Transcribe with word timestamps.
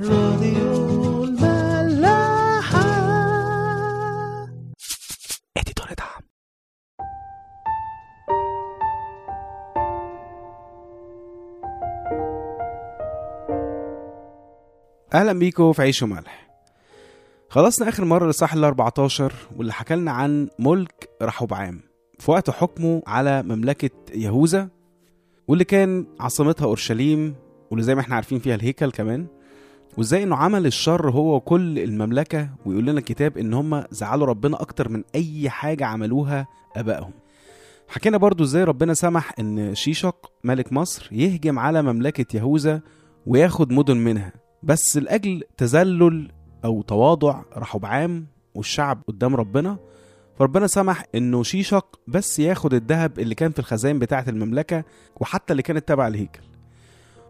راديو 0.00 1.24
الملاحة. 1.24 2.82
اديتور 5.56 5.86
دعم. 5.98 6.22
أهلا 15.14 15.32
بيكم 15.32 15.72
في 15.72 15.82
عيش 15.82 16.02
وملح. 16.02 16.48
خلصنا 17.48 17.88
آخر 17.88 18.04
مرة 18.04 18.30
لصح 18.30 18.52
ال 18.54 18.64
14 18.64 19.32
واللي 19.56 19.72
حكى 19.72 19.94
لنا 19.94 20.10
عن 20.12 20.48
ملك 20.58 21.08
رحبعام 21.22 21.80
في 22.18 22.30
وقت 22.30 22.50
حكمه 22.50 23.02
على 23.06 23.42
مملكة 23.42 23.90
يهوذا 24.14 24.68
واللي 25.48 25.64
كان 25.64 26.06
عاصمتها 26.20 26.64
أورشليم 26.64 27.34
واللي 27.70 27.84
زي 27.84 27.94
ما 27.94 28.00
إحنا 28.00 28.14
عارفين 28.14 28.38
فيها 28.38 28.54
الهيكل 28.54 28.90
كمان. 28.90 29.26
وازاي 29.98 30.22
انه 30.22 30.36
عمل 30.36 30.66
الشر 30.66 31.10
هو 31.10 31.36
وكل 31.36 31.78
المملكة 31.78 32.48
ويقول 32.66 32.86
لنا 32.86 32.98
الكتاب 32.98 33.38
إن 33.38 33.54
هم 33.54 33.84
زعلوا 33.90 34.26
ربنا 34.26 34.62
أكتر 34.62 34.88
من 34.88 35.04
أي 35.14 35.50
حاجة 35.50 35.86
عملوها 35.86 36.46
أبائهم. 36.76 37.12
حكينا 37.88 38.16
برضو 38.16 38.44
إزاي 38.44 38.64
ربنا 38.64 38.94
سمح 38.94 39.32
إن 39.38 39.74
شيشق 39.74 40.32
ملك 40.44 40.72
مصر 40.72 41.08
يهجم 41.12 41.58
على 41.58 41.82
مملكة 41.82 42.36
يهوذا 42.36 42.80
وياخد 43.26 43.72
مدن 43.72 43.96
منها. 43.96 44.32
بس 44.62 44.96
لأجل 44.96 45.42
تذلل 45.56 46.32
أو 46.64 46.82
تواضع 46.82 47.42
رحبعام 47.56 48.26
والشعب 48.54 49.02
قدام 49.08 49.36
ربنا 49.36 49.78
فربنا 50.38 50.66
سمح 50.66 51.04
إنه 51.14 51.42
شيشق 51.42 52.00
بس 52.08 52.38
ياخد 52.38 52.74
الذهب 52.74 53.18
اللي 53.18 53.34
كان 53.34 53.52
في 53.52 53.58
الخزائن 53.58 53.98
بتاعة 53.98 54.24
المملكة 54.28 54.84
وحتى 55.20 55.52
اللي 55.52 55.62
كانت 55.62 55.88
تبع 55.88 56.06
الهيكل. 56.06 56.42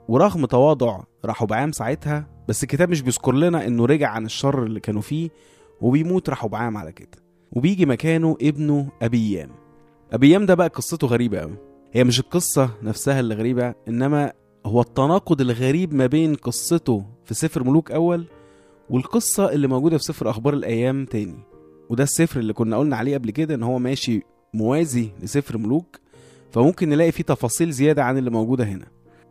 ورغم 0.08 0.46
تواضع 0.46 1.00
رحبعام 1.24 1.72
ساعتها 1.72 2.31
بس 2.48 2.62
الكتاب 2.62 2.90
مش 2.90 3.02
بيذكر 3.02 3.32
لنا 3.34 3.66
إنه 3.66 3.86
رجع 3.86 4.08
عن 4.08 4.24
الشر 4.26 4.64
اللي 4.64 4.80
كانوا 4.80 5.00
فيه 5.02 5.30
وبيموت 5.80 6.30
رحبعام 6.30 6.76
على 6.76 6.92
كده. 6.92 7.22
وبيجي 7.52 7.86
مكانه 7.86 8.36
ابنه 8.42 8.88
أبيام. 9.02 9.50
أبيام 10.12 10.46
ده 10.46 10.54
بقى 10.54 10.68
قصته 10.68 11.06
غريبة 11.06 11.38
قوي 11.38 11.56
هي 11.92 12.04
مش 12.04 12.20
القصة 12.20 12.70
نفسها 12.82 13.20
اللي 13.20 13.34
غريبة 13.34 13.74
إنما 13.88 14.32
هو 14.66 14.80
التناقض 14.80 15.40
الغريب 15.40 15.94
ما 15.94 16.06
بين 16.06 16.34
قصته 16.34 17.04
في 17.24 17.34
سفر 17.34 17.64
ملوك 17.64 17.90
أول 17.90 18.26
والقصة 18.90 19.52
اللي 19.52 19.68
موجودة 19.68 19.98
في 19.98 20.04
سفر 20.04 20.30
أخبار 20.30 20.54
الأيام 20.54 21.04
تاني. 21.04 21.38
وده 21.90 22.02
السفر 22.04 22.40
اللي 22.40 22.52
كنا 22.52 22.76
قلنا 22.78 22.96
عليه 22.96 23.14
قبل 23.14 23.30
كده 23.30 23.54
إن 23.54 23.62
هو 23.62 23.78
ماشي 23.78 24.22
موازي 24.54 25.10
لسفر 25.22 25.58
ملوك. 25.58 25.98
فممكن 26.50 26.88
نلاقي 26.88 27.12
فيه 27.12 27.24
تفاصيل 27.24 27.70
زيادة 27.70 28.04
عن 28.04 28.18
اللي 28.18 28.30
موجودة 28.30 28.64
هنا. 28.64 28.86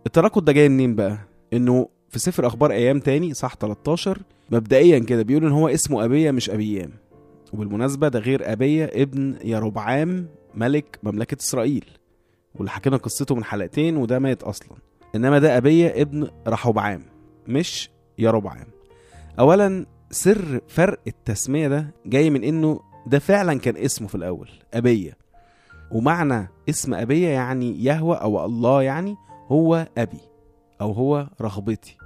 التناقض 0.06 0.46
ده 0.46 0.52
جاي 0.52 0.70
منين 0.70 0.96
بقى؟ 0.96 1.18
إنه 1.54 1.88
في 2.12 2.20
سفر 2.20 2.48
أخبار 2.48 2.72
أيام 2.72 3.00
تاني 3.00 3.34
صح 3.34 3.56
13 3.56 4.18
مبدئيا 4.52 5.00
كده 5.00 5.24
بيقول 5.24 5.46
إن 5.46 5.52
هو 5.52 5.68
اسمه 5.68 6.06
أبية 6.06 6.32
مش 6.32 6.50
أبيام. 6.50 6.92
وبالمناسبة 7.54 8.08
ده 8.08 8.20
غير 8.20 8.52
أبية 8.52 8.86
ابن 8.94 9.36
يربعام 9.44 10.28
ملك 10.56 11.00
مملكة 11.04 11.38
إسرائيل. 11.42 11.86
واللي 12.56 12.72
حكينا 12.72 12.98
قصته 12.98 13.36
من 13.36 13.44
حلقتين 13.44 13.98
وده 13.98 14.20
مات 14.20 14.44
أصلا. 14.44 14.78
إنما 15.16 15.40
ده 15.40 15.58
أبية 15.58 16.02
ابن 16.02 16.28
رحبعام 16.48 17.04
مش 17.48 17.90
يربعام 18.18 18.68
اولا 19.40 19.86
سر 20.12 20.62
فرق 20.68 21.00
التسمية 21.08 21.68
ده 21.68 21.94
جاي 22.06 22.30
من 22.30 22.44
إنه 22.44 22.80
ده 23.08 23.20
فعلا 23.20 23.60
كان 23.60 23.78
اسمه 23.78 24.08
في 24.08 24.16
الأول 24.16 24.50
أبية. 24.74 25.18
ومعنى 25.92 26.48
اسم 26.70 26.94
أبية 26.94 27.28
يعني 27.28 27.84
يهوى 27.84 28.16
أو 28.16 28.46
الله 28.46 28.82
يعني 28.82 29.16
هو 29.48 29.88
أبي 29.98 30.20
أو 30.82 30.92
هو 30.92 31.28
رغبتي. 31.42 31.98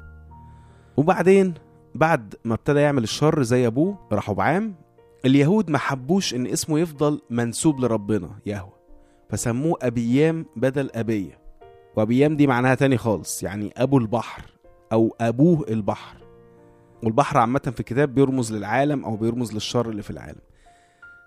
وبعدين 0.97 1.53
بعد 1.95 2.35
ما 2.45 2.53
ابتدى 2.53 2.79
يعمل 2.79 3.03
الشر 3.03 3.43
زي 3.43 3.67
أبوه 3.67 3.97
رحبعام 4.13 4.75
اليهود 5.25 5.69
ما 5.69 5.77
حبوش 5.77 6.33
إن 6.35 6.47
اسمه 6.47 6.79
يفضل 6.79 7.21
منسوب 7.29 7.79
لربنا 7.79 8.29
يهوى. 8.45 8.71
فسموه 9.29 9.77
أبيام 9.81 10.45
بدل 10.55 10.89
أبية. 10.95 11.39
وأبيام 11.95 12.35
دي 12.35 12.47
معناها 12.47 12.75
تاني 12.75 12.97
خالص 12.97 13.43
يعني 13.43 13.73
أبو 13.77 13.97
البحر 13.97 14.41
أو 14.91 15.15
أبوه 15.21 15.65
البحر. 15.69 16.17
والبحر 17.03 17.37
عامة 17.37 17.59
في 17.73 17.79
الكتاب 17.79 18.15
بيرمز 18.15 18.53
للعالم 18.53 19.05
أو 19.05 19.15
بيرمز 19.15 19.53
للشر 19.53 19.89
اللي 19.89 20.01
في 20.01 20.09
العالم. 20.09 20.39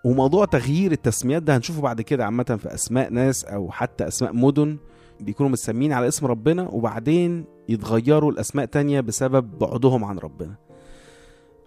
وموضوع 0.04 0.44
تغيير 0.44 0.93
التسميات 0.93 1.43
ده 1.43 1.56
هنشوفه 1.56 1.82
بعد 1.82 2.00
كده 2.00 2.25
عامة 2.25 2.59
في 2.62 2.75
أسماء 2.75 3.12
ناس 3.12 3.44
أو 3.44 3.70
حتى 3.70 4.09
أسماء 4.09 4.32
مدن. 4.32 4.76
بيكونوا 5.21 5.51
متسمين 5.51 5.93
على 5.93 6.09
اسم 6.09 6.27
ربنا 6.27 6.69
وبعدين 6.69 7.45
يتغيروا 7.69 8.33
الاسماء 8.33 8.65
تانية 8.67 9.01
بسبب 9.01 9.59
بعدهم 9.59 10.05
عن 10.05 10.19
ربنا. 10.19 10.55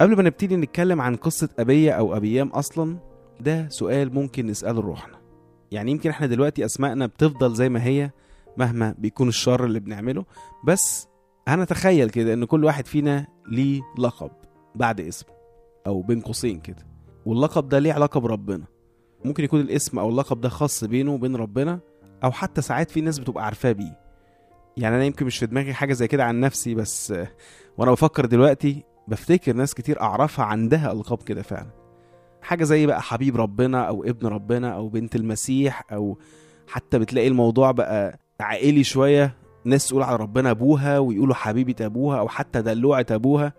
قبل 0.01 0.15
ما 0.17 0.23
نبتدي 0.23 0.55
نتكلم 0.55 1.01
عن 1.01 1.15
قصة 1.15 1.49
أبية 1.59 1.91
أو 1.91 2.17
أبيام 2.17 2.47
أصلا 2.47 2.97
ده 3.39 3.69
سؤال 3.69 4.13
ممكن 4.13 4.47
نسأله 4.47 4.81
لروحنا 4.81 5.17
يعني 5.71 5.91
يمكن 5.91 6.09
إحنا 6.09 6.27
دلوقتي 6.27 6.65
أسمائنا 6.65 7.05
بتفضل 7.05 7.53
زي 7.53 7.69
ما 7.69 7.83
هي 7.83 8.11
مهما 8.57 8.95
بيكون 8.97 9.27
الشر 9.27 9.65
اللي 9.65 9.79
بنعمله 9.79 10.25
بس 10.67 11.07
هنتخيل 11.47 12.09
كده 12.09 12.33
إن 12.33 12.45
كل 12.45 12.65
واحد 12.65 12.85
فينا 12.87 13.27
ليه 13.51 13.81
لقب 13.97 14.31
بعد 14.75 15.01
اسمه 15.01 15.33
أو 15.87 16.01
بين 16.01 16.21
قوسين 16.21 16.59
كده. 16.59 16.85
واللقب 17.25 17.69
ده 17.69 17.79
ليه 17.79 17.93
علاقة 17.93 18.19
بربنا. 18.19 18.65
ممكن 19.25 19.43
يكون 19.43 19.59
الاسم 19.61 19.99
أو 19.99 20.09
اللقب 20.09 20.41
ده 20.41 20.49
خاص 20.49 20.83
بينه 20.83 21.13
وبين 21.13 21.35
ربنا 21.35 21.79
أو 22.23 22.31
حتى 22.31 22.61
ساعات 22.61 22.91
في 22.91 23.01
ناس 23.01 23.19
بتبقى 23.19 23.45
عارفاه 23.45 23.71
بيه. 23.71 23.99
يعني 24.77 24.95
أنا 24.95 25.05
يمكن 25.05 25.25
مش 25.25 25.37
في 25.37 25.45
دماغي 25.45 25.73
حاجة 25.73 25.93
زي 25.93 26.07
كده 26.07 26.23
عن 26.25 26.39
نفسي 26.39 26.75
بس 26.75 27.13
وأنا 27.77 27.91
بفكر 27.91 28.25
دلوقتي 28.25 28.83
بفتكر 29.07 29.53
ناس 29.53 29.73
كتير 29.73 30.01
أعرفها 30.01 30.45
عندها 30.45 30.91
ألقاب 30.91 31.23
كده 31.23 31.41
فعلا. 31.41 31.69
حاجة 32.41 32.63
زي 32.63 32.85
بقى 32.85 33.01
حبيب 33.01 33.37
ربنا 33.37 33.87
أو 33.87 34.03
ابن 34.03 34.27
ربنا 34.27 34.73
أو 34.73 34.89
بنت 34.89 35.15
المسيح 35.15 35.83
أو 35.93 36.17
حتى 36.67 36.99
بتلاقي 36.99 37.27
الموضوع 37.27 37.71
بقى 37.71 38.19
عائلي 38.39 38.83
شوية 38.83 39.35
ناس 39.65 39.87
تقول 39.87 40.03
على 40.03 40.15
ربنا 40.17 40.51
أبوها 40.51 40.99
ويقولوا 40.99 41.35
حبيبه 41.35 41.85
أبوها 41.85 42.19
أو 42.19 42.27
حتى 42.27 42.61
دلوعة 42.61 43.05
أبوها. 43.11 43.53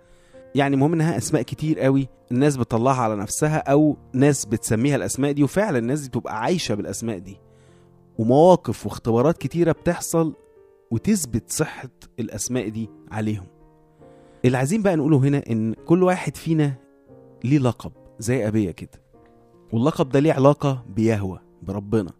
يعني 0.55 0.75
المهم 0.75 0.93
إنها 0.93 1.17
أسماء 1.17 1.43
كتير 1.43 1.81
قوي 1.81 2.09
الناس 2.33 2.56
بتطلعها 2.56 3.03
على 3.03 3.17
نفسها 3.17 3.56
أو 3.59 3.97
ناس 4.12 4.44
بتسميها 4.44 4.97
الأسماء 4.97 5.33
دي 5.33 5.43
وفعلا 5.44 5.79
الناس 5.79 6.00
دي 6.00 6.09
بتبقى 6.09 6.41
عايشة 6.43 6.75
بالأسماء 6.75 7.19
دي. 7.19 7.37
ومواقف 8.22 8.87
واختبارات 8.87 9.38
كتيرة 9.38 9.72
بتحصل 9.72 10.34
وتثبت 10.91 11.50
صحة 11.50 11.88
الأسماء 12.21 12.69
دي 12.69 12.91
عليهم. 13.10 13.47
اللي 14.44 14.59
عايزين 14.59 14.83
بقى 14.83 14.97
نقوله 14.97 15.16
هنا 15.19 15.43
إن 15.50 15.75
كل 15.75 16.03
واحد 16.03 16.37
فينا 16.37 16.75
ليه 17.44 17.59
لقب 17.59 17.93
زي 18.19 18.49
ابيه 18.49 18.71
كده. 18.71 19.03
واللقب 19.72 20.09
ده 20.09 20.21
ليه 20.21 20.32
علاقة 20.32 20.84
بيهوى 20.88 21.38
بربنا. 21.62 22.11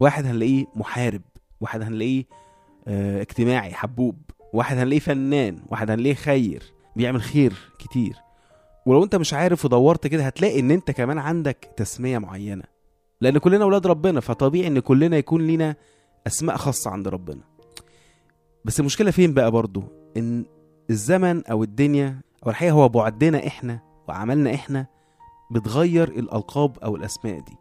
واحد 0.00 0.26
هنلاقيه 0.26 0.64
محارب 0.76 1.22
واحد 1.60 1.82
هنلاقيه 1.82 2.24
آه 2.88 3.20
اجتماعي 3.20 3.72
حبوب. 3.72 4.16
واحد 4.52 4.76
هنلاقيه 4.78 5.00
فنان 5.00 5.58
واحد 5.68 5.90
هنلاقيه 5.90 6.14
خير 6.14 6.62
بيعمل 6.96 7.22
خير 7.22 7.52
كتير. 7.78 8.16
ولو 8.86 9.04
أنت 9.04 9.16
مش 9.16 9.34
عارف 9.34 9.64
ودورت 9.64 10.06
كده 10.06 10.22
هتلاقي 10.26 10.60
إن 10.60 10.70
أنت 10.70 10.90
كمان 10.90 11.18
عندك 11.18 11.70
تسمية 11.76 12.18
معينة. 12.18 12.71
لأن 13.22 13.38
كلنا 13.38 13.64
أولاد 13.64 13.86
ربنا 13.86 14.20
فطبيعي 14.20 14.66
إن 14.66 14.78
كلنا 14.78 15.16
يكون 15.16 15.46
لينا 15.46 15.76
أسماء 16.26 16.56
خاصة 16.56 16.90
عند 16.90 17.08
ربنا. 17.08 17.40
بس 18.64 18.80
المشكلة 18.80 19.10
فين 19.10 19.34
بقى 19.34 19.50
برضو؟ 19.50 19.82
إن 20.16 20.44
الزمن 20.90 21.46
أو 21.46 21.62
الدنيا 21.62 22.20
أو 22.46 22.50
الحقيقة 22.50 22.72
هو 22.72 22.88
بعدنا 22.88 23.46
إحنا 23.46 23.80
وعملنا 24.08 24.54
إحنا 24.54 24.86
بتغير 25.50 26.08
الألقاب 26.08 26.78
أو 26.78 26.96
الأسماء 26.96 27.38
دي. 27.40 27.56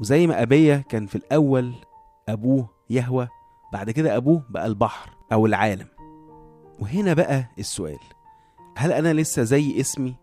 وزي 0.00 0.26
ما 0.26 0.42
أبية 0.42 0.84
كان 0.88 1.06
في 1.06 1.14
الأول 1.14 1.72
أبوه 2.28 2.68
يهوى 2.90 3.28
بعد 3.72 3.90
كده 3.90 4.16
أبوه 4.16 4.42
بقى 4.50 4.66
البحر 4.66 5.10
أو 5.32 5.46
العالم. 5.46 5.86
وهنا 6.80 7.14
بقى 7.14 7.44
السؤال 7.58 7.98
هل 8.76 8.92
أنا 8.92 9.12
لسه 9.12 9.42
زي 9.42 9.80
اسمي؟ 9.80 10.14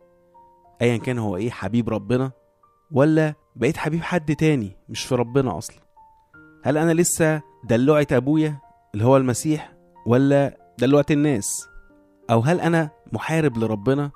ايا 0.82 0.98
كان 0.98 1.18
هو 1.18 1.36
إيه 1.38 1.50
حبيب 1.52 1.90
ربنا 1.90 2.32
ولا 2.92 3.34
بقيت 3.60 3.78
حبيب 3.78 4.02
حد 4.02 4.36
تاني 4.36 4.72
مش 4.90 5.06
في 5.06 5.16
ربنا 5.16 5.58
أصلا. 5.58 5.78
هل 6.64 6.78
أنا 6.78 6.94
لسه 6.94 7.42
دلوعة 7.64 8.08
أبويا 8.12 8.60
اللي 8.94 9.06
هو 9.06 9.18
المسيح 9.18 9.74
ولا 10.06 10.58
دلوعة 10.78 11.06
الناس؟ 11.12 11.68
أو 12.30 12.40
هل 12.40 12.60
أنا 12.62 12.90
محارب 13.14 13.58
لربنا؟ 13.58 14.12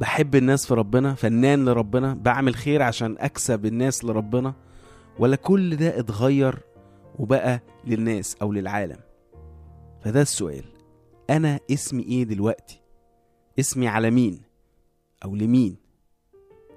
بحب 0.00 0.34
الناس 0.34 0.66
في 0.66 0.74
ربنا 0.74 1.14
فنان 1.14 1.64
لربنا 1.64 2.14
بعمل 2.14 2.54
خير 2.54 2.82
عشان 2.82 3.16
أكسب 3.18 3.66
الناس 3.66 4.04
لربنا؟ 4.04 4.54
ولا 5.18 5.36
كل 5.36 5.76
ده 5.76 5.98
اتغير 5.98 6.58
وبقى 7.18 7.60
للناس 7.86 8.36
أو 8.42 8.52
للعالم؟ 8.52 8.98
فده 10.04 10.22
السؤال. 10.22 10.64
أنا 11.30 11.60
اسمي 11.70 12.02
إيه 12.02 12.24
دلوقتي؟ 12.24 12.80
اسمي 13.58 13.88
على 13.88 14.10
مين 14.10 14.40
أو 15.24 15.36
لمين؟ 15.36 15.76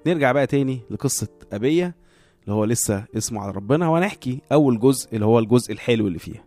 نرجع 0.06 0.32
بقى 0.32 0.46
تاني 0.46 0.80
لقصة 0.90 1.28
أبية 1.54 1.94
اللي 2.44 2.54
هو 2.54 2.64
لسه 2.64 3.04
اسمه 3.16 3.40
على 3.40 3.52
ربنا. 3.52 3.88
وهنحكي 3.88 4.40
أول 4.52 4.78
جزء 4.80 5.14
اللي 5.14 5.26
هو 5.26 5.38
الجزء 5.38 5.72
الحلو 5.72 6.06
اللي 6.06 6.18
فيها. 6.18 6.44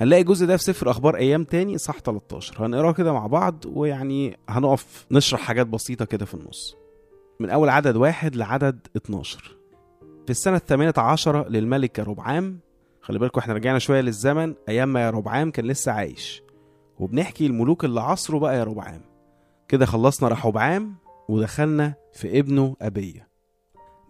هنلاقي 0.00 0.22
الجزء 0.22 0.46
ده 0.46 0.56
في 0.56 0.62
سفر 0.64 0.90
أخبار 0.90 1.16
أيام 1.16 1.44
تاني 1.44 1.78
صح 1.78 1.98
13 1.98 2.66
هنقراه 2.66 2.92
كده 2.92 3.12
مع 3.12 3.26
بعض 3.26 3.64
ويعني 3.66 4.38
هنقف 4.48 5.06
نشرح 5.10 5.40
حاجات 5.40 5.66
بسيطة 5.66 6.04
كده 6.04 6.24
في 6.26 6.34
النص. 6.34 6.76
من 7.40 7.50
أول 7.50 7.68
عدد 7.68 7.96
واحد 7.96 8.36
لعدد 8.36 8.78
12 8.96 9.56
في 10.24 10.30
السنة 10.30 10.56
الثامنة 10.56 10.94
عشرة 10.96 11.48
للملك 11.48 11.98
يربعام 11.98 12.58
خلي 13.00 13.18
بالكم 13.18 13.40
إحنا 13.40 13.54
رجعنا 13.54 13.78
شوية 13.78 14.00
للزمن 14.00 14.54
أيام 14.68 14.92
ما 14.92 15.06
يربعام 15.06 15.50
كان 15.50 15.64
لسه 15.64 15.92
عايش. 15.92 16.42
وبنحكي 16.98 17.46
الملوك 17.46 17.84
اللي 17.84 18.00
عصره 18.00 18.38
بقى 18.38 18.58
يربعام 18.58 19.00
كده 19.68 19.86
خلصنا 19.86 20.28
رحبعام 20.28 20.94
ودخلنا 21.28 21.94
في 22.12 22.38
ابنه 22.38 22.76
أبية. 22.82 23.27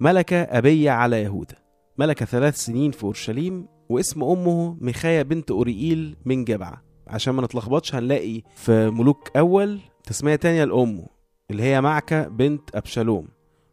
ملك 0.01 0.33
أبية 0.33 0.91
على 0.91 1.23
يهوذا 1.23 1.57
ملك 1.99 2.25
ثلاث 2.25 2.57
سنين 2.57 2.91
في 2.91 3.05
أورشليم 3.05 3.67
واسم 3.89 4.25
أمه 4.25 4.77
ميخايا 4.81 5.23
بنت 5.23 5.51
أوريئيل 5.51 6.17
من 6.25 6.45
جبعة. 6.45 6.83
عشان 7.07 7.35
ما 7.35 7.43
نتلخبطش 7.43 7.95
هنلاقي 7.95 8.43
في 8.57 8.91
ملوك 8.91 9.37
أول 9.37 9.81
تسمية 10.05 10.37
تانية 10.37 10.65
لأمه 10.65 11.07
اللي 11.51 11.63
هي 11.63 11.81
معكة 11.81 12.29
بنت 12.29 12.77
أبشالوم 12.77 13.29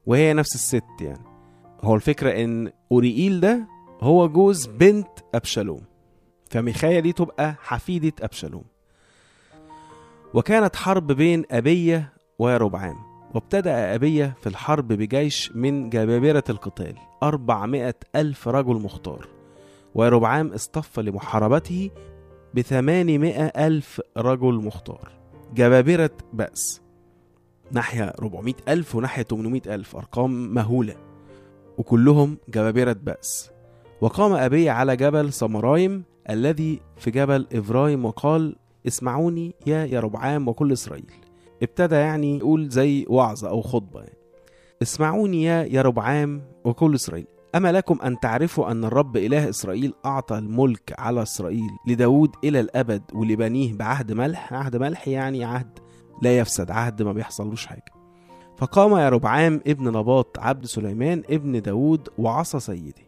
وهي 0.06 0.34
نفس 0.34 0.56
الست 0.56 0.84
يعني. 1.02 1.26
هو 1.82 1.96
الفكرة 1.96 2.44
إن 2.44 2.72
أوريئيل 2.92 3.40
ده 3.40 3.68
هو 4.02 4.30
جوز 4.30 4.66
بنت 4.68 5.08
أبشالوم. 5.36 5.82
فميخايا 6.50 7.00
دي 7.00 7.14
تبقى 7.14 7.56
حفيدة 7.60 8.14
أبشالوم. 8.22 8.64
وكانت 10.34 10.76
حرب 10.76 11.12
بين 11.12 11.44
أبية 11.52 12.14
ويربعام 12.40 12.96
وابتدأ 13.36 13.96
أبية 13.96 14.36
في 14.42 14.48
الحرب 14.48 14.88
بجيش 14.88 15.52
من 15.56 15.90
جبابرة 15.90 16.44
القتال 16.50 16.96
أربعمائة 17.24 17.96
ألف 18.16 18.48
رجل 18.48 18.76
مختار 18.76 19.28
ويربعام 19.96 20.48
اصطف 20.48 21.00
لمحاربته 21.00 21.90
بثمانمائة 22.54 23.46
ألف 23.46 24.02
رجل 24.18 24.54
مختار. 24.54 25.12
جبابرة 25.54 26.12
بأس 26.34 26.82
ناحية 27.72 28.14
400 28.20 28.54
ألف 28.68 28.96
وناحية 28.96 29.24
800 29.24 29.62
ألف 29.68 29.96
أرقام 29.96 30.54
مهولة 30.54 30.96
وكلهم 31.78 32.38
جبابرة 32.50 32.98
بأس. 33.04 33.52
وقام 34.02 34.34
أبي 34.34 34.70
على 34.70 34.96
جبل 34.96 35.34
سمرايم 35.34 36.04
الذي 36.30 36.82
في 36.98 37.12
جبل 37.12 37.48
إفرايم 37.54 38.06
وقال 38.06 38.56
اسمعوني 38.88 39.56
يا 39.68 39.86
يربعام 39.86 40.48
وكل 40.48 40.72
إسرائيل. 40.72 41.25
ابتدى 41.64 41.96
يعني 41.96 42.38
يقول 42.38 42.70
زي 42.70 43.06
وعظة 43.10 43.50
أو 43.50 43.62
خطبة 43.62 44.00
يعني. 44.00 44.18
اسمعوني 44.82 45.44
يا 45.44 45.64
يربعام 45.64 46.42
وكل 46.66 46.96
إسرائيل. 46.96 47.28
أما 47.56 47.72
لكم 47.72 48.00
أن 48.04 48.20
تعرفوا 48.20 48.72
أن 48.72 48.86
الرب 48.86 49.18
إله 49.18 49.50
إسرائيل 49.50 49.94
أعطى 50.06 50.38
الملك 50.38 50.94
على 50.98 51.22
إسرائيل 51.22 51.70
لداود 51.88 52.36
إلى 52.44 52.60
الأبد 52.60 53.02
ولبنيه 53.14 53.74
بعهد 53.74 54.12
ملح. 54.12 54.54
عهد 54.54 54.76
ملح 54.76 55.08
يعني 55.08 55.46
عهد 55.46 55.80
لا 56.22 56.38
يفسد 56.38 56.72
عهد 56.72 57.02
ما 57.02 57.14
بيحصلوش 57.14 57.66
حاجة. 57.66 57.96
فقام 58.58 58.98
يربعام 58.98 59.62
ابن 59.68 59.88
نباط 59.88 60.40
عبد 60.40 60.66
سليمان 60.66 61.24
ابن 61.30 61.62
داود 61.62 62.10
وعصى 62.18 62.60
سيده 62.60 63.06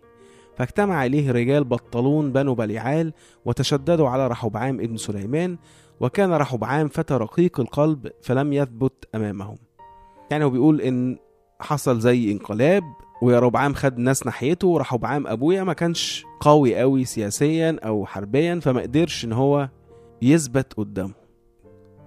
فاجتمع 0.58 1.06
إليه 1.06 1.32
رجال 1.32 1.64
بطلون 1.64 2.32
بنو 2.32 2.56
بليعال 2.56 3.14
وتشددوا 3.46 4.10
على 4.10 4.28
رحبعام 4.28 4.80
ابن 4.80 4.98
سليمان 4.98 5.58
وكان 6.00 6.32
رحبعام 6.34 6.88
فتى 6.88 7.14
رقيق 7.14 7.60
القلب 7.60 8.08
فلم 8.22 8.54
يثبت 8.54 9.06
أمامهم. 9.16 9.58
يعني 10.32 10.44
هو 10.44 10.50
بيقول 10.50 10.82
إن 10.82 11.18
حصل 11.60 12.00
زي 12.00 12.32
انقلاب 12.32 12.84
ويربعام 13.22 13.74
خد 13.74 13.98
ناس 13.98 14.26
ناحيته 14.26 14.68
ورحبعام 14.68 15.28
أبويا 15.28 15.64
ما 15.64 15.74
كانش 15.74 16.26
قوي 16.40 16.76
قوي 16.80 17.06
سياسيا 17.06 17.80
أو 17.86 18.06
حربيا 18.06 18.60
فما 18.60 18.82
قدرش 18.82 19.26
إن 19.26 19.34
هو 19.34 19.70
يثبت 20.22 20.74
قدامه. 20.74 21.14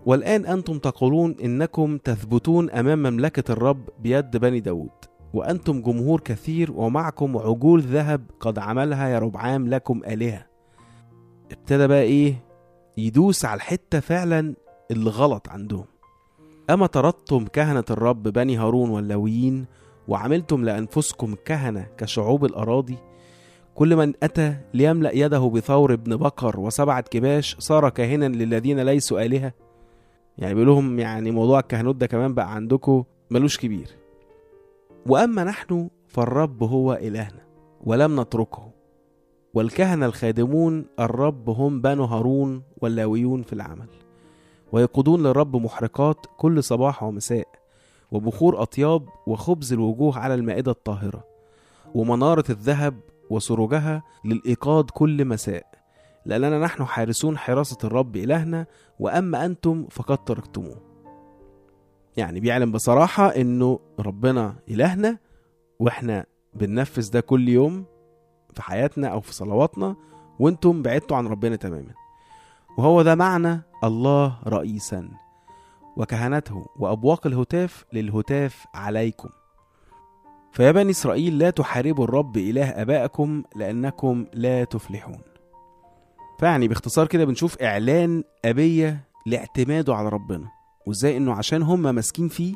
والآن 0.06 0.46
أنتم 0.46 0.78
تقولون 0.78 1.36
إنكم 1.44 1.98
تثبتون 1.98 2.70
أمام 2.70 2.98
مملكة 2.98 3.52
الرب 3.52 3.88
بيد 3.98 4.36
بني 4.36 4.60
داود 4.60 4.90
وأنتم 5.34 5.80
جمهور 5.82 6.20
كثير 6.20 6.72
ومعكم 6.72 7.36
عجول 7.36 7.80
ذهب 7.82 8.22
قد 8.40 8.58
عملها 8.58 9.08
يربعام 9.08 9.68
لكم 9.68 10.00
آلهة. 10.06 10.46
ابتدى 11.52 11.86
بقى 11.86 12.02
إيه؟ 12.02 12.44
يدوس 12.96 13.44
على 13.44 13.56
الحتة 13.56 14.00
فعلا 14.00 14.54
اللي 14.90 15.10
غلط 15.10 15.48
عندهم. 15.48 15.84
أما 16.70 16.86
طردتم 16.86 17.44
كهنة 17.46 17.84
الرب 17.90 18.22
بني 18.22 18.56
هارون 18.56 18.90
واللاويين 18.90 19.66
وعملتم 20.08 20.64
لأنفسكم 20.64 21.34
كهنة 21.44 21.86
كشعوب 21.98 22.44
الأراضي 22.44 22.96
كل 23.74 23.96
من 23.96 24.12
أتى 24.22 24.56
ليملأ 24.74 25.10
يده 25.16 25.38
بثور 25.38 25.92
ابن 25.92 26.16
بقر 26.16 26.60
وسبعة 26.60 27.00
كباش 27.00 27.56
صار 27.58 27.88
كاهنا 27.88 28.24
للذين 28.24 28.80
ليسوا 28.80 29.24
آلهة. 29.24 29.52
يعني 30.38 30.54
بيقول 30.54 30.68
لهم 30.68 30.98
يعني 30.98 31.30
موضوع 31.30 31.58
الكهنوت 31.60 31.96
ده 31.96 32.06
كمان 32.06 32.34
بقى 32.34 32.54
عندكم 32.54 33.04
ملوش 33.30 33.58
كبير. 33.58 33.96
وأما 35.06 35.44
نحن 35.44 35.90
فالرب 36.08 36.62
هو 36.62 36.92
إلهنا 36.92 37.40
ولم 37.84 38.20
نتركه. 38.20 38.70
والكهنة 39.54 40.06
الخادمون 40.06 40.86
الرب 41.00 41.50
هم 41.50 41.80
بنو 41.80 42.04
هارون 42.04 42.62
واللاويون 42.82 43.42
في 43.42 43.52
العمل. 43.52 43.88
ويقودون 44.72 45.22
للرب 45.22 45.56
محرقات 45.56 46.26
كل 46.36 46.64
صباح 46.64 47.02
ومساء 47.02 47.48
وبخور 48.10 48.62
أطياب 48.62 49.08
وخبز 49.26 49.72
الوجوه 49.72 50.18
على 50.18 50.34
المائدة 50.34 50.70
الطاهرة 50.70 51.24
ومنارة 51.94 52.44
الذهب 52.50 52.94
وسروجها 53.30 54.02
للإيقاد 54.24 54.90
كل 54.90 55.24
مساء. 55.24 55.66
لأننا 56.26 56.58
نحن 56.58 56.84
حارسون 56.84 57.38
حراسة 57.38 57.78
الرب 57.84 58.16
إلهنا 58.16 58.66
وأما 58.98 59.44
أنتم 59.46 59.86
فقد 59.90 60.24
تركتموه. 60.24 60.76
يعني 62.16 62.40
بيعلم 62.40 62.72
بصراحة 62.72 63.26
إنه 63.28 63.78
ربنا 64.00 64.54
إلهنا 64.68 65.18
وإحنا 65.78 66.26
بننفذ 66.54 67.10
ده 67.10 67.20
كل 67.20 67.48
يوم 67.48 67.84
في 68.54 68.62
حياتنا 68.62 69.08
أو 69.08 69.20
في 69.20 69.34
صلواتنا 69.34 69.96
وأنتم 70.38 70.82
بعدتوا 70.82 71.16
عن 71.16 71.26
ربنا 71.26 71.56
تماما. 71.56 71.94
وهو 72.78 73.02
ده 73.02 73.14
معنى 73.14 73.60
الله 73.84 74.38
رئيسا. 74.46 75.08
وكهنته 75.96 76.66
وأبواق 76.76 77.26
الهتاف 77.26 77.84
للهتاف 77.92 78.66
عليكم. 78.74 79.28
فيا 80.52 80.72
بني 80.72 80.90
إسرائيل 80.90 81.38
لا 81.38 81.50
تحاربوا 81.50 82.04
الرب 82.04 82.36
إله 82.36 82.68
آبائكم 82.68 83.42
لأنكم 83.56 84.26
لا 84.34 84.64
تفلحون. 84.64 85.20
فيعني 86.38 86.68
باختصار 86.68 87.06
كده 87.06 87.24
بنشوف 87.24 87.62
إعلان 87.62 88.24
أبية 88.44 89.04
لاعتماده 89.26 89.94
على 89.94 90.08
ربنا. 90.08 90.48
وإزاي 90.86 91.16
إنه 91.16 91.32
عشان 91.32 91.62
هم 91.62 91.94
ماسكين 91.94 92.28
فيه 92.28 92.54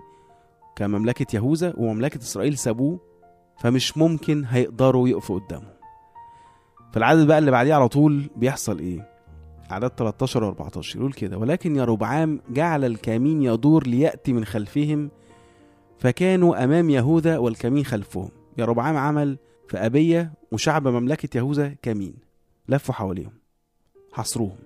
كمملكة 0.76 1.36
يهوذا 1.36 1.74
ومملكة 1.76 2.18
إسرائيل 2.18 2.58
سابوه 2.58 3.00
فمش 3.60 3.98
ممكن 3.98 4.44
هيقدروا 4.44 5.08
يقفوا 5.08 5.38
قدامه. 5.38 5.73
فالعدد 6.94 7.26
بقى 7.26 7.38
اللي 7.38 7.50
بعديه 7.50 7.74
على 7.74 7.88
طول 7.88 8.30
بيحصل 8.36 8.78
إيه؟ 8.78 9.08
عدد 9.70 9.88
13 9.88 10.44
و 10.44 10.48
14 10.48 10.98
يقول 10.98 11.12
كده. 11.12 11.38
ولكن 11.38 11.76
يروبعام 11.76 12.40
جعل 12.50 12.84
الكمين 12.84 13.42
يدور 13.42 13.86
ليأتي 13.86 14.32
من 14.32 14.44
خلفهم 14.44 15.10
فكانوا 15.98 16.64
أمام 16.64 16.90
يهوذا 16.90 17.38
والكمين 17.38 17.84
خلفهم. 17.84 18.28
يروبعام 18.58 18.96
عمل 18.96 19.38
في 19.68 19.76
أبية 19.76 20.32
وشعب 20.52 20.88
مملكة 20.88 21.36
يهوذا 21.38 21.74
كمين 21.82 22.14
لفوا 22.68 22.94
حواليهم 22.94 23.32
حصروهم. 24.12 24.58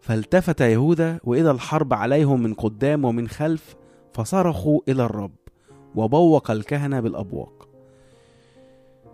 فالتفت 0.00 0.60
يهوذا 0.60 1.20
وإذا 1.24 1.50
الحرب 1.50 1.94
عليهم 1.94 2.42
من 2.42 2.54
قدام 2.54 3.04
ومن 3.04 3.28
خلف 3.28 3.76
فصرخوا 4.12 4.80
إلى 4.88 5.04
الرب 5.04 5.34
وبوق 5.94 6.50
الكهنة 6.50 7.00
بالأبواق. 7.00 7.65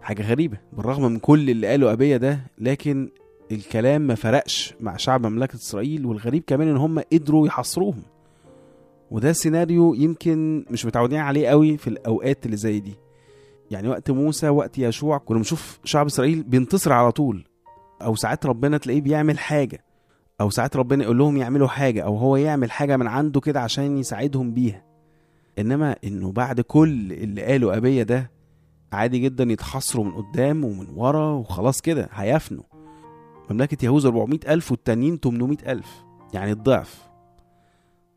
حاجة 0.02 0.22
غريبة. 0.22 0.58
بالرغم 0.72 1.02
من 1.12 1.18
كل 1.18 1.50
اللي 1.50 1.66
قاله 1.66 1.92
أبية 1.92 2.16
ده 2.16 2.40
لكن 2.58 3.10
الكلام 3.52 4.02
ما 4.02 4.14
فرقش 4.14 4.74
مع 4.80 4.96
شعب 4.96 5.26
مملكة 5.26 5.56
إسرائيل 5.56 6.06
والغريب 6.06 6.42
كمان 6.46 6.68
إن 6.68 6.76
هم 6.76 6.98
قدروا 7.12 7.46
يحصروهم 7.46 8.02
وده 9.10 9.32
سيناريو 9.32 9.94
يمكن 9.94 10.64
مش 10.70 10.86
متعودين 10.86 11.18
عليه 11.18 11.48
قوي 11.48 11.76
في 11.76 11.88
الأوقات 11.88 12.46
اللي 12.46 12.56
زي 12.56 12.80
دي. 12.80 12.94
يعني 13.70 13.88
وقت 13.88 14.10
موسى 14.10 14.48
وقت 14.48 14.78
يشوع 14.78 15.18
كنا 15.18 15.38
بنشوف 15.38 15.78
شعب 15.84 16.06
إسرائيل 16.06 16.42
بينتصر 16.42 16.92
على 16.92 17.12
طول. 17.12 17.44
أو 18.02 18.14
ساعات 18.14 18.46
ربنا 18.46 18.78
تلاقيه 18.78 19.00
بيعمل 19.00 19.38
حاجة. 19.38 19.84
أو 20.40 20.50
ساعات 20.50 20.76
ربنا 20.76 21.04
يقول 21.04 21.18
لهم 21.18 21.36
يعملوا 21.36 21.68
حاجة 21.68 22.02
أو 22.04 22.16
هو 22.16 22.36
يعمل 22.36 22.70
حاجة 22.70 22.96
من 22.96 23.06
عنده 23.06 23.40
كده 23.40 23.60
عشان 23.60 23.98
يساعدهم 23.98 24.52
بيها. 24.54 24.84
إنما 25.58 25.96
إنه 26.04 26.32
بعد 26.32 26.60
كل 26.60 27.12
اللي 27.12 27.42
قاله 27.42 27.76
أبية 27.76 28.02
ده 28.02 28.30
عادي 28.92 29.18
جدا 29.18 29.44
يتحصروا 29.44 30.04
من 30.04 30.10
قدام 30.12 30.64
ومن 30.64 30.86
ورا 30.96 31.26
وخلاص 31.32 31.80
كده 31.80 32.08
هيفنوا. 32.12 32.64
مملكة 33.50 33.84
يهوذا 33.84 34.08
400 34.08 34.40
ألف 34.48 34.70
والتانيين 34.70 35.18
800 35.18 35.56
ألف 35.66 36.04
يعني 36.34 36.52
الضعف. 36.52 37.08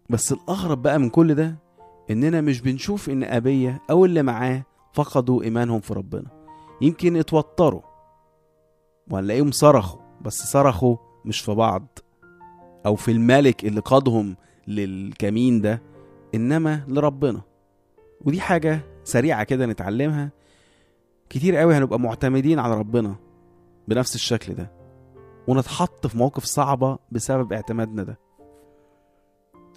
بس 0.10 0.32
الأغرب 0.32 0.82
بقى 0.82 1.00
من 1.00 1.10
كل 1.10 1.36
ده 1.36 1.55
إننا 2.12 2.41
مش 2.41 2.62
بنشوف 2.62 3.10
إن 3.10 3.24
أبية 3.24 3.82
أو 3.89 4.05
اللي 4.05 4.24
معاه 4.24 4.63
فقدوا 4.94 5.44
إيمانهم 5.44 5.79
في 5.79 5.94
ربنا. 5.94 6.27
يمكن 6.82 7.15
اتوتروا 7.17 7.82
وهنلاقيهم 9.12 9.51
صرخوا 9.51 10.01
بس 10.22 10.51
صرخوا 10.51 10.98
مش 11.25 11.39
في 11.41 11.51
بعض 11.51 12.00
أو 12.86 12.96
في 12.96 13.12
الملك 13.12 13.65
اللي 13.65 13.79
قادهم 13.82 14.36
للكمين 14.67 15.62
ده 15.62 15.82
إنما 16.36 16.82
لربنا. 16.88 17.41
ودي 18.22 18.41
حاجة 18.41 18.82
سريعة 19.03 19.44
كده 19.44 19.65
نتعلمها 19.65 20.32
كتير 21.29 21.55
قوي 21.55 21.75
هنبقى 21.77 22.00
معتمدين 22.00 22.60
على 22.60 22.77
ربنا 22.77 23.15
بنفس 23.88 24.15
الشكل 24.15 24.53
ده 24.53 24.72
ونتحط 25.48 26.08
في 26.08 26.17
مواقف 26.17 26.44
صعبة 26.44 26.98
بسبب 27.12 27.53
اعتمادنا 27.53 28.03
ده. 28.03 28.20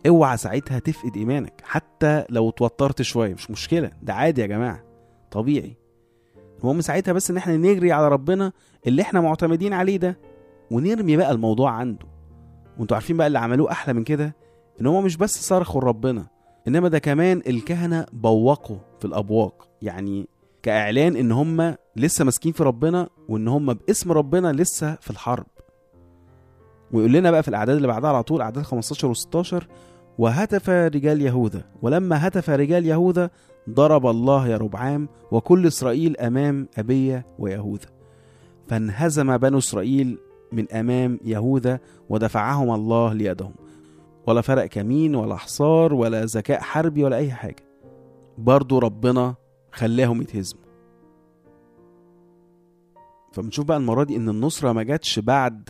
اوعى 0.07 0.37
ساعتها 0.37 0.79
تفقد 0.79 1.17
إيمانك 1.17 1.61
حتى 1.65 2.25
لو 2.31 2.49
اتوترت 2.49 3.03
شوية 3.03 3.35
مش 3.35 3.51
مشكلة 3.51 3.91
ده 4.03 4.15
عادي 4.15 4.41
يا 4.41 4.47
جماعة 4.47 4.85
طبيعي. 5.31 5.77
المهم 6.61 6.81
ساعتها 6.81 7.13
بس 7.13 7.31
إن 7.31 7.37
إحنا 7.37 7.57
نجري 7.57 7.93
على 7.93 8.09
ربنا 8.09 8.53
اللي 8.87 9.03
إحنا 9.03 9.21
معتمدين 9.21 9.73
عليه 9.73 9.97
ده 9.97 10.19
ونرمي 10.71 11.17
بقى 11.17 11.31
الموضوع 11.31 11.71
عنده. 11.71 12.07
وأنتوا 12.79 12.97
عارفين 12.97 13.17
بقى 13.17 13.27
اللي 13.27 13.39
عملوه 13.39 13.71
أحلى 13.71 13.95
من 13.95 14.05
كده؟ 14.05 14.37
إن 14.81 14.87
هم 14.87 15.05
مش 15.05 15.17
بس 15.17 15.49
صرخوا 15.49 15.81
لربنا 15.81 16.27
إنما 16.69 16.89
ده 16.89 16.99
كمان 16.99 17.43
الكهنة 17.47 18.07
بوقوا 18.13 18.79
في 18.99 19.05
الأبواق. 19.05 19.69
يعني 19.83 20.29
كإعلان 20.63 21.17
إن 21.17 21.33
هم 21.33 21.75
لسه 21.97 22.25
ماسكين 22.25 22.53
في 22.53 22.63
ربنا 22.63 23.09
وإن 23.29 23.49
هم 23.49 23.75
باسم 23.75 24.13
ربنا 24.13 24.53
لسه 24.53 24.95
في 24.95 25.11
الحرب. 25.11 25.47
ويقول 26.93 27.13
لنا 27.13 27.31
بقى 27.31 27.43
في 27.43 27.49
الأعداد 27.49 27.77
اللي 27.77 27.89
بعدها 27.89 28.11
على 28.11 28.23
طول 28.23 28.41
أعداد 28.41 28.65
15 28.65 29.15
و16 29.15 29.65
وهتف 30.19 30.71
رجال 30.71 31.23
يهوذا. 31.23 31.65
ولما 31.83 32.29
هتف 32.29 32.51
رجال 32.51 32.87
يهوذا 32.87 33.31
ضرب 33.71 34.07
الله 34.07 34.49
يربعام 34.49 35.09
وكل 35.31 35.67
إسرائيل 35.67 36.17
أمام 36.17 36.69
ابيه 36.79 37.27
ويهوذا. 37.39 37.87
فانهزم 38.69 39.37
بنو 39.37 39.59
إسرائيل 39.59 40.19
من 40.53 40.73
أمام 40.73 41.21
يهوذا 41.25 41.81
ودفعهم 42.09 42.71
الله 42.75 43.13
ليدهم. 43.13 43.55
ولا 44.27 44.41
فرق 44.41 44.65
كمين 44.65 45.15
ولا 45.15 45.37
حصار 45.37 45.95
ولا 45.95 46.25
ذكاء 46.25 46.61
حربي 46.61 47.05
ولا 47.05 47.17
أي 47.17 47.33
حاجة. 47.33 47.65
برضو 48.39 48.79
ربنا 48.79 49.35
خلاهم 49.79 50.23
يتهزموا. 50.23 50.63
فبنشوف 53.33 53.67
بقى 53.67 53.77
المرة 53.77 54.05
دي 54.05 54.17
إن 54.17 54.29
النصرة 54.29 54.73
ما 54.73 54.83
جاتش 54.83 55.19
بعد 55.19 55.69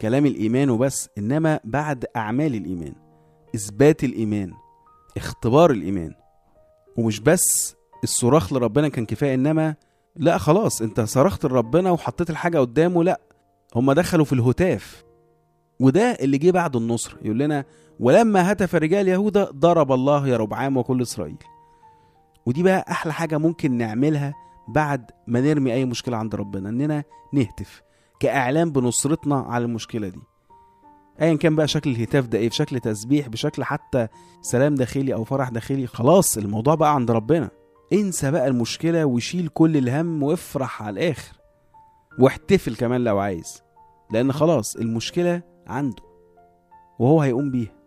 كلام 0.00 0.26
الإيمان 0.26 0.70
وبس 0.70 1.08
إنما 1.18 1.60
بعد 1.64 2.04
أعمال 2.16 2.54
الإيمان 2.54 2.94
إثبات 3.54 4.04
الإيمان 4.04 4.52
اختبار 5.16 5.70
الإيمان. 5.70 6.14
ومش 6.96 7.20
بس 7.20 7.76
الصراخ 8.04 8.52
لربنا 8.52 8.88
كان 8.88 9.06
كفاية 9.06 9.34
إنما 9.34 9.74
لا 10.16 10.38
خلاص 10.38 10.82
أنت 10.82 11.00
صرخت 11.00 11.46
لربنا 11.46 11.90
وحطيت 11.90 12.30
الحاجة 12.30 12.58
قدامه 12.58 13.04
لا 13.04 13.20
هم 13.74 13.92
دخلوا 13.92 14.24
في 14.24 14.32
الهتاف. 14.32 15.04
وده 15.80 16.02
اللي 16.02 16.38
جه 16.38 16.50
بعد 16.50 16.76
النصر 16.76 17.16
يقول 17.22 17.38
لنا 17.38 17.64
ولما 18.00 18.52
هتف 18.52 18.74
رجال 18.74 19.08
يهوذا 19.08 19.44
ضرب 19.44 19.92
الله 19.92 20.28
يربعام 20.28 20.76
وكل 20.76 21.02
إسرائيل. 21.02 21.38
ودي 22.48 22.62
بقى 22.62 22.84
أحلى 22.90 23.12
حاجة 23.12 23.38
ممكن 23.38 23.72
نعملها 23.72 24.34
بعد 24.68 25.10
ما 25.26 25.40
نرمي 25.40 25.72
أي 25.74 25.84
مشكلة 25.84 26.16
عند 26.16 26.34
ربنا 26.34 26.68
إننا 26.68 27.04
نهتف 27.32 27.82
كاعلان 28.20 28.70
بنصرتنا 28.70 29.36
على 29.40 29.64
المشكلة 29.64 30.08
دي. 30.08 30.20
ايا 31.20 31.34
كان 31.34 31.56
بقى 31.56 31.68
شكل 31.68 31.90
الهتاف 31.90 32.26
ده 32.26 32.38
إيه 32.38 32.48
بشكل 32.48 32.80
تسبيح 32.80 33.28
بشكل 33.28 33.64
حتى 33.64 34.08
سلام 34.42 34.74
داخلي 34.74 35.14
أو 35.14 35.24
فرح 35.24 35.48
داخلي 35.48 35.86
خلاص 35.86 36.38
الموضوع 36.38 36.74
بقى 36.74 36.94
عند 36.94 37.10
ربنا. 37.10 37.50
انسى 37.92 38.30
بقى 38.30 38.48
المشكلة 38.48 39.04
وشيل 39.04 39.48
كل 39.48 39.76
الهم 39.76 40.22
وافرح 40.22 40.82
على 40.82 41.00
الآخر. 41.00 41.36
واحتفل 42.18 42.76
كمان 42.76 43.04
لو 43.04 43.18
عايز 43.18 43.62
لأن 44.10 44.32
خلاص 44.32 44.76
المشكلة 44.76 45.42
عنده 45.66 46.02
وهو 46.98 47.20
هيقوم 47.20 47.50
بيها. 47.50 47.77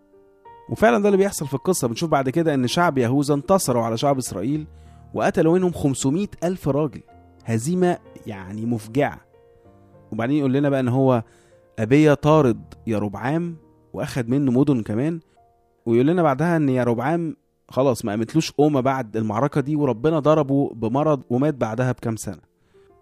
وفعلا 0.71 0.99
ده 1.03 1.07
اللي 1.09 1.17
بيحصل 1.17 1.47
في 1.47 1.53
القصة. 1.53 1.87
بنشوف 1.87 2.09
بعد 2.09 2.29
كده 2.29 2.53
إن 2.53 2.67
شعب 2.67 2.97
يهوذا 2.97 3.33
انتصروا 3.33 3.83
على 3.83 3.97
شعب 3.97 4.17
إسرائيل 4.17 4.67
وقتلوا 5.13 5.53
منهم 5.57 5.71
500 5.71 6.27
ألف 6.43 6.67
راجل. 6.69 7.01
هزيمة 7.45 7.97
يعني 8.27 8.65
مفجعة. 8.65 9.21
وبعدين 10.11 10.37
يقول 10.37 10.53
لنا 10.53 10.69
بقى 10.69 10.79
إن 10.79 10.87
هو 10.87 11.23
ابيا 11.79 12.13
طارد 12.13 12.61
يربعام 12.87 13.55
وأخد 13.93 14.29
منه 14.29 14.51
مدن 14.51 14.81
كمان. 14.81 15.19
ويقول 15.85 16.07
لنا 16.07 16.23
بعدها 16.23 16.57
إن 16.57 16.69
يربعام 16.69 17.35
خلاص 17.69 18.05
ما 18.05 18.11
قامتلوش 18.11 18.51
قومة 18.51 18.79
بعد 18.81 19.17
المعركة 19.17 19.61
دي 19.61 19.75
وربنا 19.75 20.19
ضربه 20.19 20.71
بمرض 20.75 21.23
ومات 21.29 21.53
بعدها 21.53 21.91
بكام 21.91 22.15
سنة. 22.15 22.51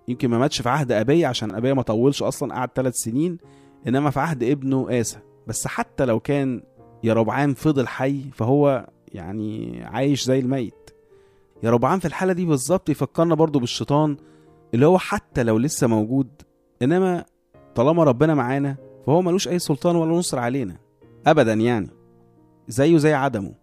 يمكن 0.08 0.30
ما 0.30 0.38
ماتش 0.38 0.62
في 0.62 0.70
عهد 0.70 0.92
ابيا 0.92 1.28
عشان 1.28 1.56
ابيا 1.56 1.74
ما 1.74 1.82
طولش 1.82 2.24
أصلا 2.24 2.54
قعد 2.54 2.70
ثلاث 2.76 2.96
سنين 2.96 3.38
إنما 3.88 4.10
في 4.10 4.20
عهد 4.20 4.44
ابنه 4.44 4.88
آسى 4.90 5.18
بس 5.48 5.68
حتى 5.68 6.06
لو 6.06 6.20
كان 6.20 6.62
يربعام 7.04 7.54
فضل 7.54 7.88
حي 7.88 8.22
فهو 8.34 8.88
يعني 9.08 9.80
عايش 9.84 10.24
زي 10.24 10.40
الميت. 10.40 10.90
يربعام 11.64 12.00
في 12.00 12.06
الحالة 12.06 12.34
دي 12.34 12.46
بالظبط 12.46 12.90
يفكرنا 12.90 13.36
برضو 13.36 13.60
بالشيطان 13.60 14.18
اللي 14.74 14.86
هو 14.86 14.98
حتى 14.98 15.44
لو 15.44 15.58
لسه 15.58 15.88
موجود 15.88 16.28
إنما 16.82 17.26
طالما 17.76 18.04
ربنا 18.04 18.34
معانا 18.36 18.78
فهو 19.06 19.22
ملوش 19.22 19.48
أي 19.48 19.60
سلطان 19.60 19.96
ولا 19.96 20.12
نصر 20.12 20.40
علينا 20.40 20.78
ابدا 21.28 21.54
يعني 21.54 21.90
زيه 22.68 22.98
زي 22.98 23.14
عدمه. 23.14 23.54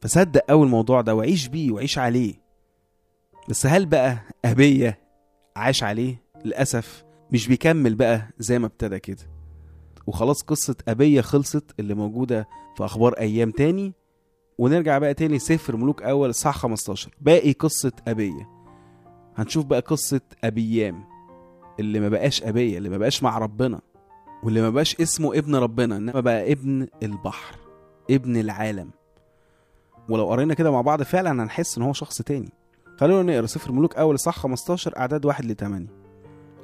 فصدق 0.00 0.40
قوي 0.48 0.64
الموضوع 0.66 1.00
ده 1.00 1.14
وعيش 1.14 1.48
بيه 1.48 1.72
وعيش 1.72 1.98
عليه. 1.98 2.34
بس 3.48 3.66
هل 3.66 3.86
بقى 3.86 4.18
أبية 4.44 4.98
عاش 5.56 5.82
عليه؟ 5.82 6.22
للأسف 6.44 7.04
مش 7.32 7.48
بيكمل 7.48 7.94
بقى 7.94 8.22
زي 8.38 8.58
ما 8.58 8.66
ابتدى 8.66 8.98
كده. 8.98 9.37
وخلاص 10.08 10.42
قصة 10.42 10.76
أبية 10.88 11.20
خلصت 11.20 11.64
اللي 11.80 11.94
موجودة 11.94 12.48
في 12.76 12.84
أخبار 12.84 13.12
أيام 13.12 13.50
تاني. 13.50 13.92
ونرجع 14.58 14.98
بقى 14.98 15.14
تاني 15.14 15.38
سفر 15.38 15.76
ملوك 15.76 16.02
أول 16.02 16.28
الصح 16.28 16.56
15 16.58 17.10
باقي 17.20 17.52
قصة 17.52 17.92
أبية. 18.08 18.48
هنشوف 19.36 19.64
بقى 19.64 19.80
قصة 19.80 20.20
أبيام. 20.44 21.04
اللي 21.80 22.00
ما 22.00 22.08
بقاش 22.08 22.42
أبية 22.42 22.78
اللي 22.78 22.88
ما 22.88 22.98
بقاش 22.98 23.22
مع 23.22 23.38
ربنا. 23.38 23.80
واللي 24.42 24.60
ما 24.60 24.70
بقاش 24.70 25.00
اسمه 25.00 25.34
ابن 25.38 25.56
ربنا 25.56 25.96
إنما 25.96 26.20
بقى 26.20 26.52
ابن 26.52 26.88
البحر 27.02 27.56
ابن 28.10 28.36
العالم. 28.36 28.90
ولو 30.08 30.28
قرينا 30.28 30.54
كده 30.54 30.70
مع 30.70 30.80
بعض 30.80 31.02
فعلا 31.02 31.42
هنحس 31.42 31.78
إن 31.78 31.84
هو 31.84 31.92
شخص 31.92 32.22
تاني. 32.22 32.52
خلونا 32.96 33.32
نقرأ 33.32 33.46
سفر 33.46 33.72
ملوك 33.72 33.96
أول 33.96 34.18
صح 34.18 34.38
15 34.38 34.96
أعداد 34.98 35.24
واحد 35.26 35.44
لثمانية 35.44 35.97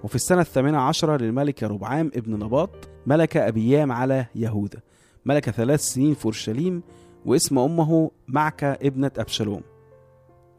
وفي 0.04 0.14
السنة 0.14 0.40
الثامنة 0.40 0.78
عشرة 0.78 1.16
للملك 1.16 1.62
يربعام 1.62 2.10
ابن 2.14 2.32
نباط 2.32 2.70
ملك 3.06 3.36
أبيام 3.36 3.92
على 3.92 4.26
يهوذا. 4.34 4.78
ملك 5.24 5.50
ثلاث 5.50 5.80
سنين 5.80 6.14
في 6.14 6.24
أورشليم 6.24 6.82
واسم 7.26 7.58
أمه 7.58 8.10
معكة 8.28 8.72
ابنة 8.72 9.10
أبشالوم. 9.18 9.62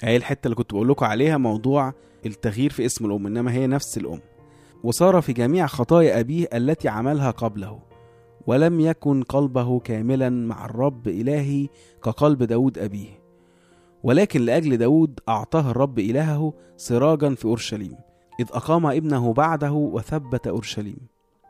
هي 0.03 0.17
الحتة 0.17 0.45
اللي 0.45 0.55
كنت 0.55 0.73
بقول 0.73 0.89
لكم 0.89 1.05
عليها 1.05 1.37
موضوع 1.37 1.93
التغيير 2.25 2.71
في 2.71 2.85
اسم 2.85 3.05
الأم 3.05 3.27
إنما 3.27 3.51
هي 3.51 3.67
نفس 3.67 3.97
الأم. 3.97 4.19
وصار 4.83 5.21
في 5.21 5.33
جميع 5.33 5.67
خطايا 5.67 6.19
أبيه 6.19 6.47
التي 6.53 6.89
عملها 6.89 7.31
قبله 7.31 7.79
ولم 8.47 8.79
يكن 8.79 9.23
قلبه 9.23 9.79
كاملا 9.79 10.29
مع 10.29 10.65
الرب 10.65 11.07
إلهي 11.07 11.67
كقلب 12.03 12.43
داود 12.43 12.77
أبيه. 12.77 13.19
ولكن 14.03 14.41
لأجل 14.41 14.77
داود 14.77 15.19
أعطاه 15.29 15.71
الرب 15.71 15.99
إلهه 15.99 16.53
سراجا 16.77 17.35
في 17.35 17.45
أورشليم. 17.45 17.97
إذ 18.39 18.45
أقام 18.51 18.85
ابنه 18.85 19.33
بعده 19.33 19.71
وثبت 19.71 20.47
أورشليم. 20.47 20.97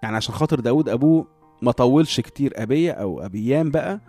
يعني 0.04 0.16
عشان 0.16 0.36
خاطر 0.36 0.60
داود 0.60 0.90
أبوه 0.90 1.28
ما 1.62 1.72
طولش 1.72 2.20
كتير 2.20 2.54
أبية 2.56 2.92
أو 2.92 3.26
أبيام 3.26 3.72
بقى 3.72 4.00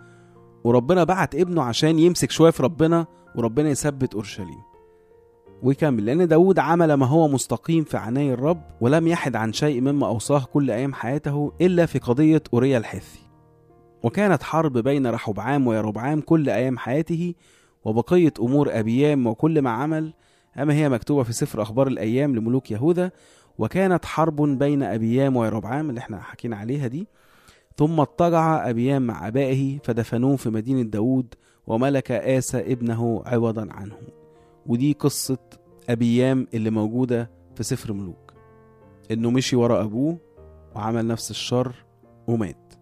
وربنا 0.63 1.03
بعت 1.03 1.35
ابنه 1.35 1.63
عشان 1.63 1.99
يمسك 1.99 2.31
شوية 2.31 2.51
في 2.51 2.63
ربنا 2.63 3.05
وربنا 3.35 3.69
يثبت 3.69 4.13
أورشليم. 4.13 4.61
ويكمل 5.63 6.05
لأن 6.05 6.27
داود 6.27 6.59
عمل 6.59 6.93
ما 6.93 7.05
هو 7.05 7.27
مستقيم 7.27 7.83
في 7.83 7.97
عناي 7.97 8.33
الرب 8.33 8.61
ولم 8.81 9.07
يحد 9.07 9.35
عن 9.35 9.53
شيء 9.53 9.81
مما 9.81 10.07
أوصاه 10.07 10.43
كل 10.53 10.71
أيام 10.71 10.93
حياته 10.93 11.51
إلا 11.61 11.85
في 11.85 11.99
قضية 11.99 12.43
أوريا 12.53 12.77
الحثي. 12.77 13.19
وكانت 14.03 14.43
حرب 14.43 14.77
بين 14.77 15.07
رحبعام 15.07 15.67
ويربعام 15.67 16.21
كل 16.21 16.49
أيام 16.49 16.77
حياته 16.77 17.33
وبقية 17.85 18.33
أمور 18.39 18.79
أبيام 18.79 19.27
وكل 19.27 19.61
ما 19.61 19.69
عمل 19.69 20.13
أما 20.59 20.73
هي 20.73 20.89
مكتوبة 20.89 21.23
في 21.23 21.33
سفر 21.33 21.61
أخبار 21.61 21.87
الأيام 21.87 22.35
لملوك 22.35 22.71
يهوذا 22.71 23.11
وكانت 23.57 24.05
حرب 24.05 24.41
بين 24.41 24.83
أبيام 24.83 25.35
ويربعام 25.35 25.89
اللي 25.89 25.99
إحنا 25.99 26.21
حكينا 26.21 26.55
عليها 26.55 26.87
دي. 26.87 27.07
ثم 27.77 27.99
اضطجع 27.99 28.69
أبيام 28.69 29.01
مع 29.07 29.27
أبائه 29.27 29.79
فدفنوه 29.83 30.35
في 30.35 30.49
مدينة 30.49 30.81
داود 30.81 31.33
وملك 31.67 32.11
آسى 32.11 32.71
ابنه 32.71 33.23
عوضا 33.25 33.67
عنه. 33.71 33.97
ودي 34.65 34.93
قصة 34.93 35.37
أبيام 35.89 36.47
اللي 36.53 36.69
موجودة 36.69 37.31
في 37.55 37.63
سفر 37.63 37.93
ملوك. 37.93 38.33
إنه 39.11 39.31
مشي 39.31 39.55
ورا 39.55 39.83
أبوه 39.83 40.17
وعمل 40.75 41.07
نفس 41.07 41.31
الشر 41.31 41.75
ومات. 42.27 42.73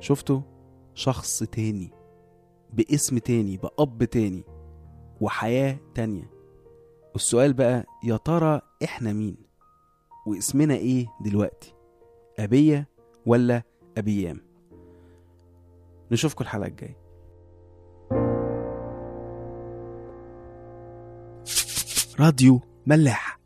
شفتوا؟ 0.00 0.40
شخص 0.94 1.38
تاني 1.38 1.90
باسم 2.72 3.18
تاني 3.18 3.56
بأب 3.56 4.04
تاني 4.04 4.44
وحياة 5.20 5.76
تانية. 5.94 6.35
والسؤال 7.16 7.52
بقى 7.52 7.84
يا 8.04 8.16
ترى 8.16 8.60
إحنا 8.84 9.12
مين؟ 9.12 9.36
واسمنا 10.26 10.74
إيه 10.74 11.06
دلوقتي؟ 11.20 11.74
أبية 12.38 12.88
ولا 13.26 13.62
أبيام؟ 13.98 14.40
نشوفكم 16.10 16.44
الحلقة 16.44 16.66
الجاية. 16.66 16.96
راديو 22.20 22.60
ملاح. 22.86 23.40